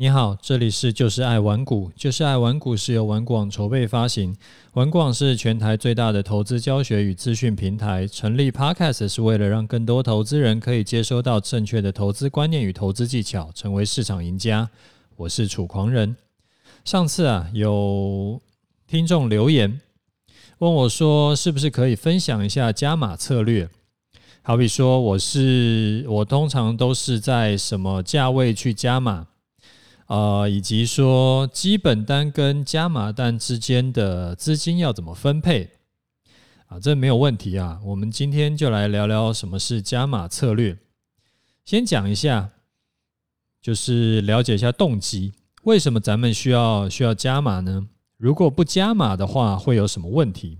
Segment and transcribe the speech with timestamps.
[0.00, 4.34] 你好，这里是就是爱玩股，就是爱玩股是由玩广筹备发行，
[4.72, 8.06] 玩广是全台最大的投资教学与资讯平台。
[8.06, 14.70] 成立 Podcast 是为了让更多投资人可以接收到正确的投资观念与投资技巧，成为市场赢家。
[15.16, 16.16] 我是楚狂人。
[16.82, 18.40] 上次啊，有
[18.86, 19.82] 听众留言
[20.60, 23.68] 问我说，是不是可以分享一下加码策略？
[24.40, 29.26] 好比说，我是我通常都是在什么价位去加码？
[30.10, 35.70] 啊、呃，以及说基本单跟加码单之间的资金要怎么分配
[36.66, 36.80] 啊？
[36.80, 37.80] 这没有问题啊。
[37.84, 40.76] 我们今天就来聊聊什么是加码策略。
[41.64, 42.50] 先讲一下，
[43.62, 45.32] 就是了解一下动机，
[45.62, 47.86] 为什么咱们需要需要加码呢？
[48.16, 50.58] 如果不加码的话，会有什么问题？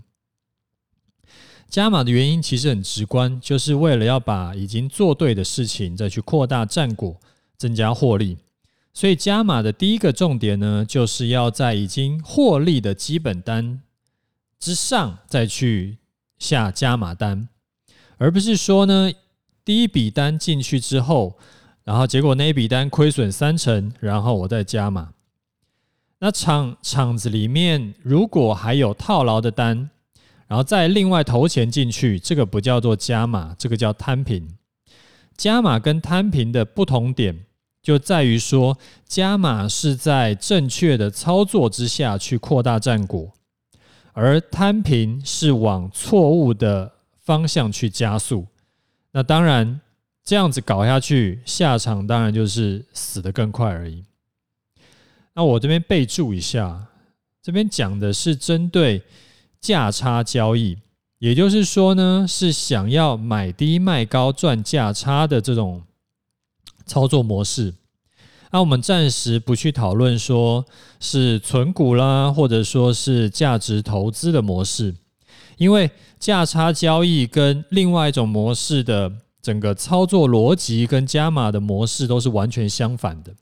[1.68, 7.20] 加码的原因其实很直观，就是为了要把已经做对的事情再去扩大战果，
[7.58, 8.38] 增加获利。
[8.92, 13.80] 所以加码的第一个重点呢，就是要在已经获利的基本单
[14.58, 15.98] 之上再去
[16.38, 17.48] 下加码单，
[18.18, 19.12] 而不是说呢，
[19.64, 21.38] 第一笔单进去之后，
[21.84, 25.12] 然后结果那一笔单亏损三成，然后我再加码。
[26.18, 29.88] 那场场子里面如果还有套牢的单，
[30.48, 34.56] 然后再另外投钱进去，这个不叫做加码，这个叫摊平。
[35.36, 37.46] 加码跟摊平的不同点。
[37.82, 43.32] 就在于说，加码是在正确的操作之下去扩大战果，
[44.12, 48.46] 而摊平是往错误的方向去加速。
[49.12, 49.80] 那当然，
[50.22, 54.04] 这样子搞下去，下场当然就是死得更快而已。
[55.32, 56.86] 那我这边备注一下，
[57.40, 59.02] 这边讲的是针对
[59.58, 60.76] 价差交易，
[61.18, 65.82] 也就是说呢，是想要买低卖高赚价差的这种。
[66.86, 67.74] 操作模式，
[68.50, 70.64] 那我们暂时不去讨论说
[70.98, 74.94] 是存股啦，或者说是价值投资的模式，
[75.56, 83.34] 因为价差交易跟另外一种模式的整个操作逻辑跟加码的模式都是完全相反的。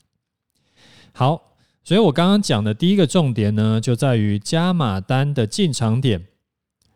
[1.12, 6.26] 好，所以我刚刚讲的第一个重点呢，就在于加码单的进场点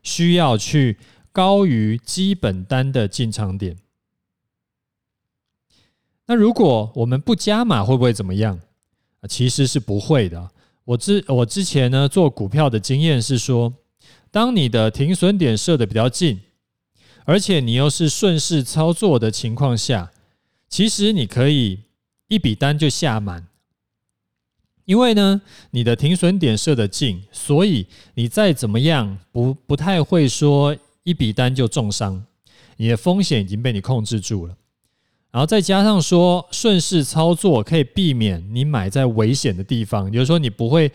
[0.03, 0.99] 需要去
[1.33, 3.79] 高于基本单的进场点。
[6.27, 8.61] 那如果我们不加码，会不会怎么样？
[9.29, 10.51] 其实是不会的。
[10.85, 13.73] 我之我之前呢做股票的经验是说，
[14.31, 16.41] 当你的停损点设的比较近，
[17.25, 20.11] 而且你又是顺势操作的情况下，
[20.69, 21.81] 其实你可以
[22.27, 23.47] 一笔单就下满，
[24.87, 32.25] 因为呢你的停损点设的近，所以你再怎么样不不太会说一笔单就重伤，
[32.77, 34.57] 你的风险已经被你控制住了。
[35.33, 40.93] 然后再加上说顺势操作可以避免你买在危险的地方，比如说你不会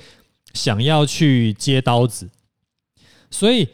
[0.54, 2.30] 想要去接刀子，
[3.32, 3.68] 所以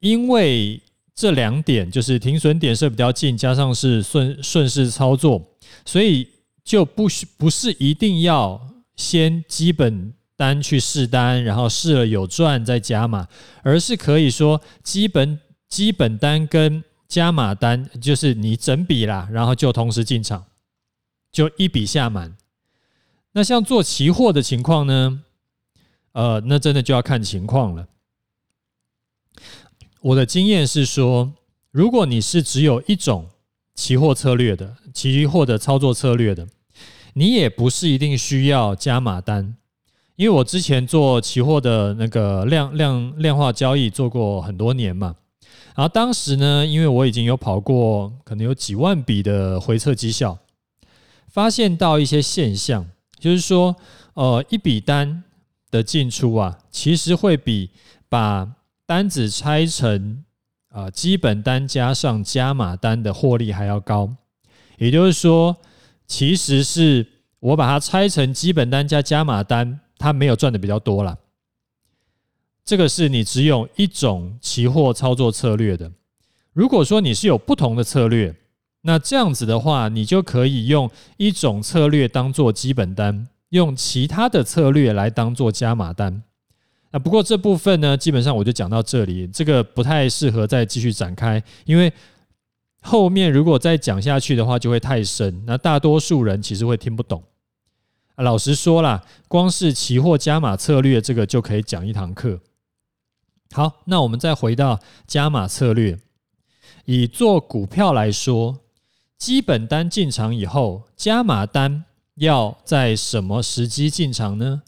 [0.00, 0.82] 因为
[1.14, 5.40] 这两点就是停损点是比较近，加上是顺顺势操作，
[5.84, 6.26] 所以
[6.64, 8.60] 就不需不是一定要
[8.96, 13.28] 先基本单去试单，然后试了有赚再加码，
[13.62, 15.38] 而是可以说基本
[15.68, 20.46] 基本单跟加码单就是你整笔啦，然后就同时进场，
[21.32, 22.36] 就一笔下满。
[23.32, 25.20] 那像做期货的情况呢？
[26.12, 27.88] 呃，那真的就要看情况了。
[30.00, 31.32] 我的经验是说，
[31.72, 33.28] 如果你是只有一种
[33.74, 36.46] 期货策略的，期货的操作策略的，
[37.14, 39.56] 你也不是一定需要加码单，
[40.14, 45.16] 因为我之前做期货的那个量量量化交易做过很多年嘛。
[45.80, 50.36] 然后当时呢，因为我已经有跑过，可能有几万笔的回测绩效，
[51.26, 52.86] 发现到一些现象，
[53.18, 53.74] 就是说，
[54.12, 55.24] 呃，一笔单
[55.70, 57.70] 的进出啊，其实会比
[58.10, 58.46] 把
[58.84, 60.22] 单子拆成
[60.68, 64.14] 啊基本单加上加码单的获利还要高。
[64.76, 65.56] 也就是说，
[66.06, 67.06] 其实是
[67.38, 71.16] 我把它拆成基本单加加码单，它没有赚的比较多了。
[72.64, 75.90] 这个是你只有一种期货操作策略的。
[76.52, 78.34] 如果说你是有不同的策略，
[78.82, 86.22] 那这样子的话，你就可以用一种策略当做基本单，用其他的策略来当做加码单。
[86.92, 91.92] 那不过这部分呢，基本上我就讲到这里，这个不太适合再继续展开，因为
[92.82, 97.22] 后面如果再讲下去的话，就会太深，那大多数人其实会听不懂。
[98.16, 102.40] 老实说啦，光是期货加码策略这个就可以讲一堂课。
[103.52, 105.98] 好，那我们再回到加码策略。
[106.84, 108.60] 以做股票来说，
[109.18, 114.62] 基本单进场以后，加码单要在什么时机进场呢？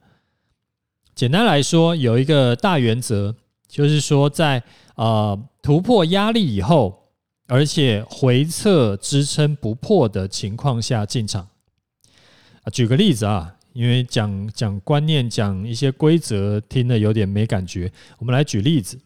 [1.15, 3.35] 简单来说，有一个大原则，
[3.69, 4.63] 就是说在
[4.97, 7.11] 呃突破压力以后，
[7.47, 11.49] 而且回撤支撑不破的情况下进场。
[12.63, 18.99] 啊，举个例子啊，因为讲讲观念、讲一些规则，听得有点没感觉，我们来举例子。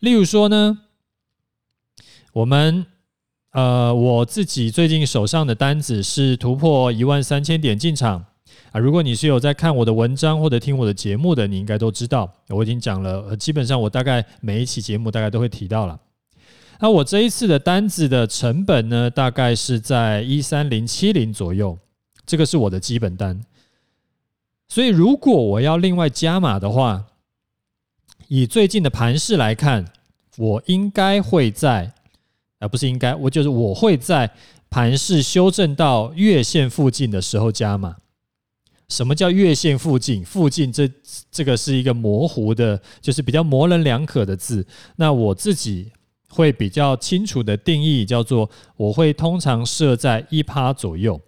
[0.00, 0.78] 例如说呢，
[2.32, 2.86] 我们。
[3.52, 8.24] 呃，我自己最近手上的单子是突破一万三千点进场
[8.70, 8.78] 啊。
[8.78, 13.36] 如果你是有在看我的文章或者听我的节目的，你应该都知道，我已经讲了。
[13.36, 15.98] 基本上我大概每一期节目大概都会提到了。
[16.78, 21.76] 那我这一次的单子的成本呢，大概是在一三零七零左右，
[22.24, 23.40] 这个是我的基本单。
[24.70, 27.04] 所以如果我要另外加码的话，
[28.28, 29.92] 以最近的盘势来看，
[30.38, 31.92] 我应该会在。
[32.60, 34.30] 而不是应该，我就是我会在
[34.68, 37.96] 盘势修正到月线附近的时候加码。
[38.88, 40.22] 什么叫月线附近？
[40.22, 40.88] 附近这
[41.30, 44.66] 这个是一个模糊的，就是比较模棱两可的字。
[44.96, 45.90] 那我自己
[46.28, 51.18] 会比较清楚的定义，叫做我会通常设在一趴左右。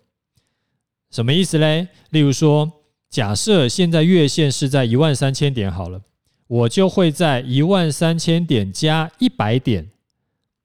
[1.11, 1.89] 什么意思嘞？
[2.11, 2.71] 例如说，
[3.13, 6.01] 假设现在月线是在一万三千点好了，
[6.47, 9.91] 我就会在一万三千点加一百点。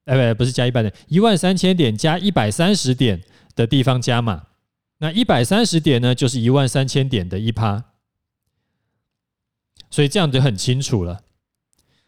[0.05, 3.21] 哎，不，不是加一百点，一万三千点加一百三十点
[3.53, 4.43] 的地方加码。
[4.99, 7.83] 那一百三十点呢，就是一万三千点的一趴。
[9.91, 11.21] 所以这样就很清楚了。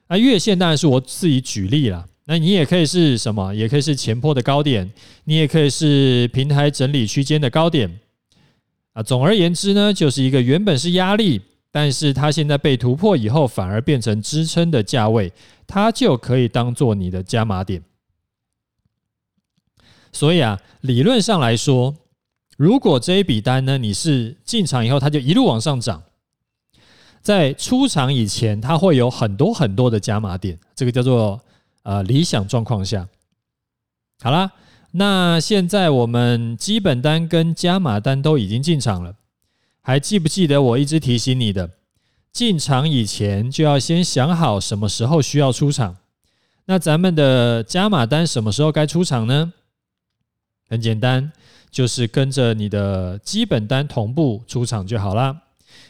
[0.08, 2.08] 那，月线当然是我自己举例了。
[2.24, 3.54] 那你也可以是什么？
[3.54, 4.90] 也可以是前坡的高点，
[5.26, 8.00] 你也可以是平台整理区间的高点。
[8.94, 11.42] 啊，总而言之呢，就是一个原本是压力。
[11.72, 15.32] 但是它现在被突破以后，反而变成支撑的价位，
[15.68, 17.84] 它就可以当做你的加码点。
[20.12, 21.96] 所以啊，理论上来说，
[22.58, 26.02] 如果这一笔单呢，你是进场以后，它就一路往上涨，
[27.22, 31.40] 在出场以前，它会有很多很多的加码点，这个叫做
[31.84, 33.08] 呃理想状况下。
[34.22, 34.52] 好啦，
[34.92, 39.16] 那现在我们基本单跟加码单都已经进场了。
[39.82, 41.72] 还记不记得我一直提醒你的，
[42.32, 45.98] 进场以前就要先想好什么时候需要出场。
[46.66, 49.54] 那咱们的加码单什么时候该出场呢？
[50.68, 51.32] 很简单，
[51.72, 55.44] 就是跟着你的基本单同步出场就好啦。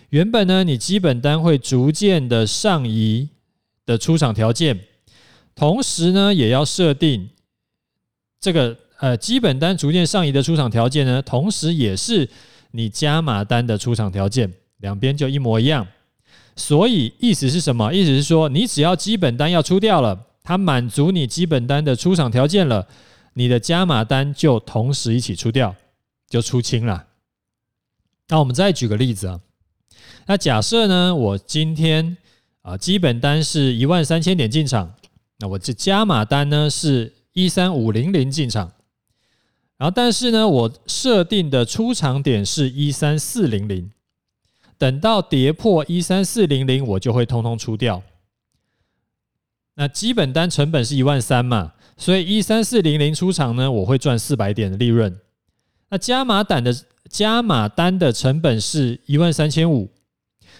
[0.09, 3.29] 原本呢，你基本单会逐渐的上移
[3.85, 4.79] 的出场条件，
[5.53, 7.29] 同时呢，也要设定
[8.39, 12.29] 这个呃基本单逐渐上移的出场条件呢，同时也是。
[12.71, 15.87] 你加码单的出场条件，两边就一模一样，
[16.55, 17.91] 所以意思是什么？
[17.91, 22.87] 意思是说，你只要基本单要出掉了，它满足你基本单的出场条件了，
[23.33, 25.75] 你的加码单就同时一起出掉，
[26.29, 27.07] 就出清了。
[28.27, 29.39] 那我们再举个例子啊，
[30.27, 32.15] 那假设呢，我今天
[32.61, 34.93] 啊基本单是一万三千点进场，
[35.39, 38.71] 那我这加码单呢是一三五零零进场。
[39.79, 43.89] 然后，但是呢，我设定的出场点是一三四零零，
[44.77, 48.03] 等到跌破一三四零零，我就会通通出掉。
[49.75, 55.17] 那基本单成本是一万三嘛，所以一三四零零出场呢，我会赚四百点的利润。
[55.89, 56.75] 那加码单的
[57.07, 59.89] 加码单的成本是一万三千五，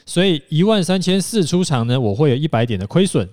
[0.05, 3.29] 所以一万三千四出场呢，我会有一百点的亏损。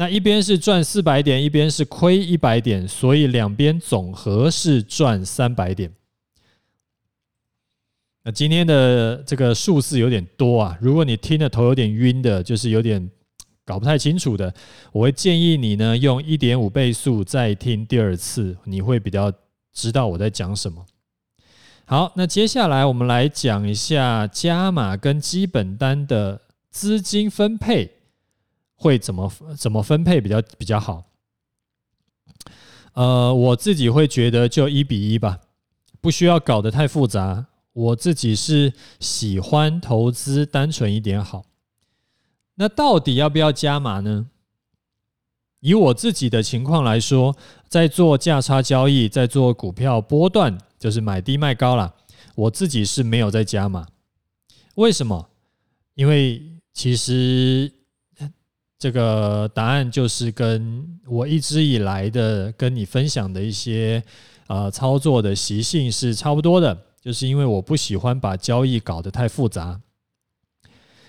[0.00, 5.92] 那一边是赚四百点，一边是亏一百点，所以两边总和是赚三百点。
[8.22, 13.10] 那今天的这个数字有点多啊，如果你听的头有点晕的，就是有点
[13.66, 14.54] 搞不太清楚的，
[14.90, 19.30] 我会建议你呢用一点五倍速再听第二次，你会比较
[19.74, 20.82] 知道我在讲什么。
[21.84, 26.40] 好，那接下来我们来讲一下加码跟基本单的
[26.70, 27.99] 资金分配。
[28.80, 31.04] 会怎么怎么分配比较比较好？
[32.94, 35.38] 呃，我自己会觉得就一比一吧，
[36.00, 37.46] 不需要搞得太复杂。
[37.74, 41.44] 我自己是喜欢投资单纯一点好。
[42.54, 44.28] 那到底要不要加码呢？
[45.60, 47.36] 以我自己的情况来说，
[47.68, 51.94] 在做价差交易，在做股票波段，就是买低卖高啦，
[52.34, 53.86] 我自己是没有在加码。
[54.76, 55.28] 为什么？
[55.96, 57.70] 因为其实。
[58.80, 64.02] 这个答案就是跟我一直以来的跟你分享的一些
[64.46, 69.78] 呃操作的习性是差不多的，就是因为我不喜欢把交易搞得太复杂，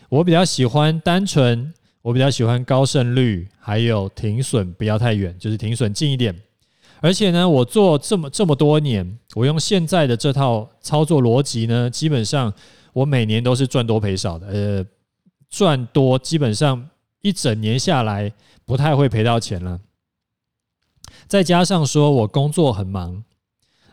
[0.09, 6.35] 我比较喜欢单纯，我比较喜欢高胜率，还有停损不要太远，就是停损近一点，
[6.99, 12.53] 而且呢，我做这么这么多年，我用现在的这套操作逻辑呢，基本上
[12.91, 14.47] 我每年都是赚多赔少的。
[14.47, 14.85] 呃，
[15.49, 16.89] 赚多基本上
[17.21, 18.33] 一整年下来
[18.65, 19.81] 不太会赔到钱了。
[21.27, 23.23] 再加上说我工作很忙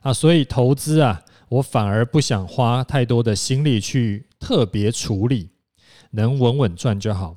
[0.03, 5.51] 啊，所以投资啊，我反而不想花太多的心力去特别处理，
[6.11, 7.37] 能稳稳赚就好。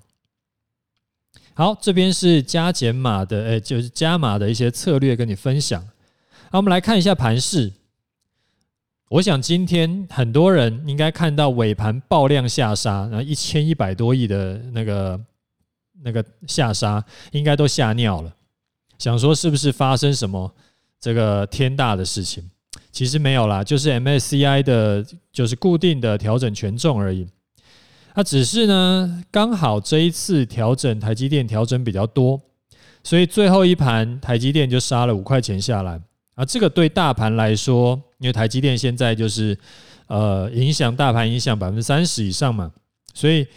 [1.53, 5.81] 好，这边是加减码的，哎，就是加码的一些策略跟你分享。
[6.50, 7.74] 好，我们来看一下盘势。
[9.10, 15.19] 我想今天很多人应该看到尾盘爆量下杀，然后一千一百多亿的那个
[16.03, 18.34] 那个下杀，应该都吓尿了，
[18.98, 20.53] 想说是不是发生什么
[21.00, 22.43] 这个天大的事情？
[22.91, 27.27] 其实没有啦，就是 MSCI 的，就是固定的调整权重而已。
[28.15, 32.39] 那只是呢，刚好这一次调整台积电调整比较多，
[33.03, 36.01] 所以最后一盘台积电就杀了五块钱下来
[36.36, 36.43] 啊。
[36.43, 39.58] 这个对大盘来说，因为台积电现在就是
[40.08, 42.70] 呃影响大盘影响百分之三十以上嘛，
[43.13, 43.48] 所以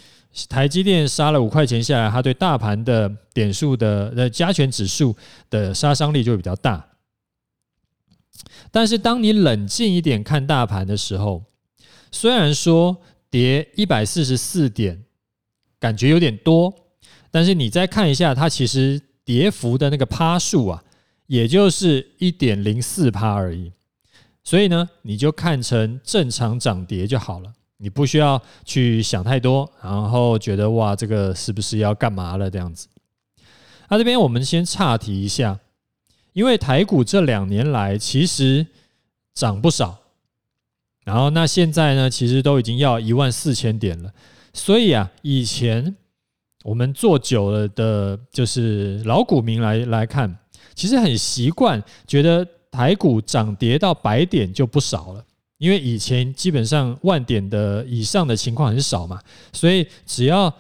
[0.49, 5.17] 台积电杀了五块钱下来，它对大盘的点数的呃加权指数
[5.51, 6.85] 的杀伤力就会比较大。
[8.71, 11.45] 但是当你冷静一点看大盘的时候，
[12.11, 12.97] 虽然说。
[13.31, 15.03] 跌一百四十四点，
[15.81, 16.73] 感觉有点多，
[17.33, 20.85] 但是你再看一下，它其实跌幅的那个趴数啊，
[21.27, 23.73] 也就是一点零四趴而已。
[24.45, 27.53] 所以呢，你就看成正常涨跌就好了，
[27.85, 32.89] 你不需要去想太多，然后觉得哇，这个是不是要干嘛了这样子？
[33.91, 35.61] 那这边我们先岔题一下，
[36.33, 38.67] 因为台股这两年来其实
[39.35, 39.99] 涨不少。
[41.05, 42.09] 然后，那现在呢？
[42.09, 44.11] 其实都已经要一万四千点了。
[44.55, 45.95] 所以啊，以前
[46.63, 50.35] 我们做久了的，就是老股民来来看，
[50.75, 55.23] 其实很习惯，觉得台股涨跌到百点就不少了。
[55.65, 59.19] 因为以前基本上万点的以上的情况很少嘛，
[59.51, 60.55] 所以只要，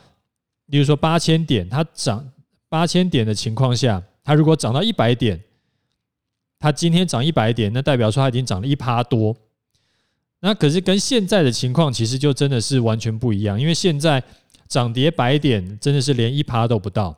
[0.71, 2.27] 比如说八千点，它涨
[2.71, 5.39] 八千点的情况下，它如果涨到一百点，
[6.59, 9.37] 它今天涨一百点，那代表说它已经涨了一趴多。
[10.41, 14.23] 那可是跟现在的情况其实就真的是完全不一样，因为现在
[14.69, 17.15] 涨跌百点真的是连一趴都不到，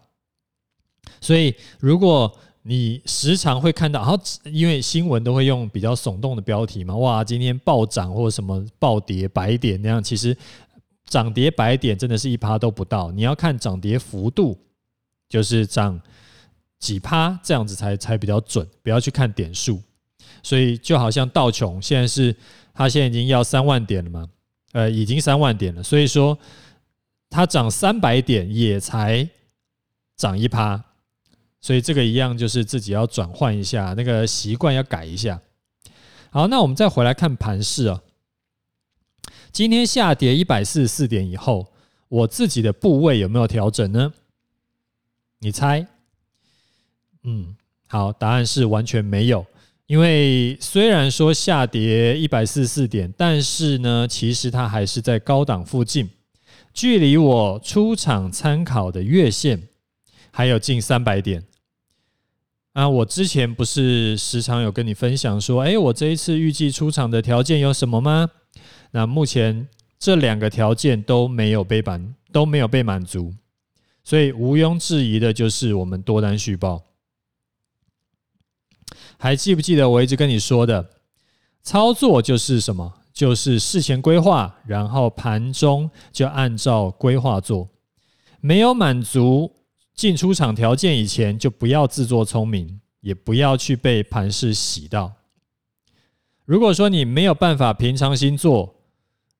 [1.20, 10.36] 所以如果你时常会看到，然后因为新闻都会用比较耸动的标题嘛，哇，今天暴涨或者什么暴跌百点那样，其实
[11.06, 14.58] 涨跌百点真的是一趴都不到，你要看涨跌幅度，
[15.28, 16.00] 就是涨
[16.78, 19.80] 几趴这样子才才比较准，不要去看点数，
[20.42, 22.34] 所以就好像道琼现在是。
[22.78, 24.28] 它现在已经要三万点了嘛？
[24.72, 26.38] 呃，已经三万点了，所以说
[27.30, 29.26] 它涨三百点也才
[30.14, 30.84] 涨一趴，
[31.66, 35.42] 所以这个一样就是自己要转换一下那个习惯，要改一下。
[36.30, 38.00] 好，那我们再回来看盘势啊。
[39.50, 41.72] 今天下跌一百四十四点以后，
[42.06, 44.12] 我自己的部位有没有调整呢？
[45.40, 45.84] 你猜？
[47.24, 47.56] 嗯，
[47.88, 49.44] 好，答案是完全没有。
[49.86, 56.08] 因为虽然说下跌一百四十四点，但是呢，其实它还是在高档附近，
[56.72, 59.66] 距离我出场参考的月线
[60.30, 61.42] 还有近三百点。
[62.76, 68.28] 啊，我之前不是时常有跟你分享说，哎，我这一次预计出场的条件有什么吗？
[68.90, 69.66] 那目前
[69.98, 73.32] 这两个条件都没有被满，都没有被满足，
[74.04, 76.82] 所以毋庸置疑的就是我们多单续报。
[79.16, 80.90] 还记不记得我一直跟你说的，
[81.62, 82.92] 操作就是什么？
[83.10, 87.70] 就是事前规划，然后盘中就按照规划做。
[88.42, 89.50] 没有满足
[89.96, 95.12] 进出场条件以前，就不要自作聪明，也不要去被盘势洗到。
[96.44, 98.76] 如果说你没有办法平常心做，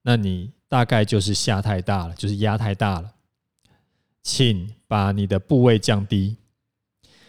[0.02, 3.12] 那你大概就是下太大了，就是压太大了。
[4.22, 6.36] 请把你的部位降低。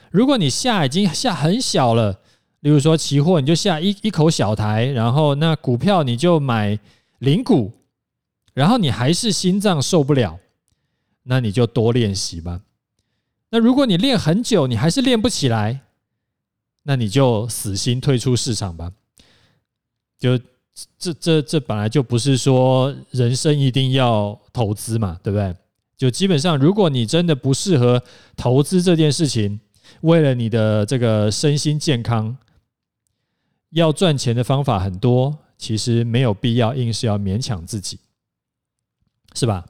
[0.10, 2.22] 如果你下已经下很小了。
[2.62, 6.78] 例如说，期货你就下一一口小台，然后那股票你就买
[7.20, 7.72] 零股，
[8.56, 10.40] 然后你还是心脏受不了，
[11.22, 12.60] 那你就多练习吧。
[13.50, 15.82] 那如果你练很久，你还是练不起来，
[16.84, 18.92] 那你就死心退出市场吧。
[20.18, 20.38] 就
[20.98, 25.56] 这这这本来就不是说人生一定要投资嘛，对不对？
[25.96, 28.04] 就基本上，如果你真的不适合
[28.36, 29.60] 投资这件事情，
[30.02, 32.38] 为了你的这个身心健康。
[33.72, 38.00] 要赚钱的方法很多，其实没有必要硬是要勉强自己，
[39.36, 39.66] 是吧？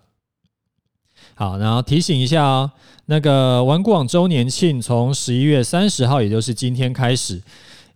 [1.39, 2.71] 好，然后提醒一下哦，
[3.05, 7.39] 那个玩股网周年庆从十一月三十号，也就是今天开始，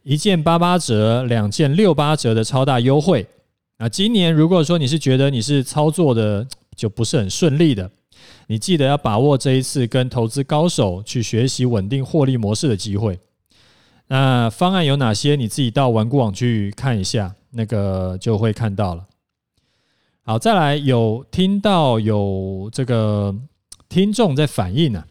[0.03, 3.25] 一件八八折，两件六八折的超大优惠。
[3.79, 7.89] 那今年如果说你是觉得你是操作的就不是很顺利的，
[8.45, 13.19] 你记得要把握这一次跟投资高手去学习稳定获利模式的机会。
[14.05, 15.35] 那方案有哪些？
[15.35, 19.03] 你自己到玩股网去看一下，那个就会看到了。
[20.23, 23.35] 好，再来有听到有这个
[23.89, 25.03] 听众在反映呢、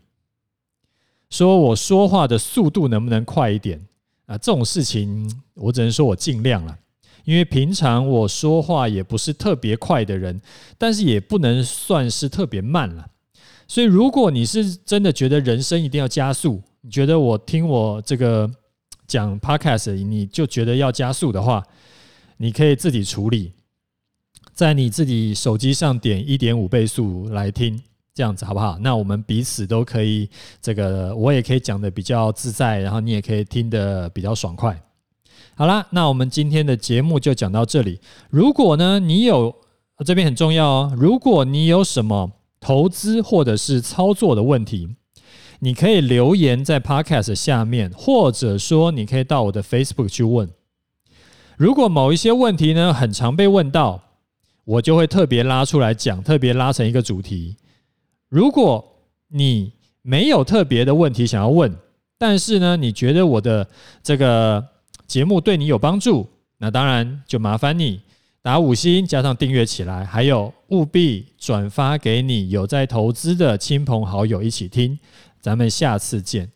[1.29, 3.85] 说我说话的速度能不能快一点
[4.27, 4.39] 啊？
[4.39, 6.79] 这种事情我只能说我尽量了，
[7.25, 10.41] 因为平常我说话也不是特别快的人，
[10.79, 13.05] 但是也不能算是特别慢了。
[13.67, 18.49] 所以如果你是真的觉得人生一定要加速，你觉得我听我这个
[19.09, 21.65] 讲 Podcast，你就觉得要加速的话，
[22.37, 23.53] 你可以自己处理。
[24.61, 27.81] 在你自己手机上点一点五倍速来听，
[28.13, 28.77] 这样子好不好？
[28.81, 30.29] 那我们彼此都可以，
[30.61, 34.79] 这个我也可以讲得比较自在，然后你也可以听得比较爽快。
[35.55, 38.01] 好啦，那我们今天的节目就讲到这里。
[38.29, 39.55] 如果呢，你有
[40.05, 44.91] 这边很重要哦，如果你有什么投资或者是操作的问题，
[45.61, 50.51] 你可以留言在 Podcast 下面，或者说你可以到我的 Facebook 去问。
[51.57, 54.03] 如果某一些问题呢，很常被问到。
[54.65, 57.57] 我就会特别拉出来讲，特别拉成一个主题。
[58.29, 58.85] 如果
[59.29, 61.75] 你没有特别的问题想要问，
[62.19, 63.69] 但是呢，你觉得我的
[64.03, 64.65] 这个
[65.07, 68.01] 节目对你有帮助，那当然就麻烦你
[68.43, 74.99] 打五星加上订阅起来，还有务必转发给你有在投资的亲朋好友一起听。
[75.41, 76.51] 咱们下次见。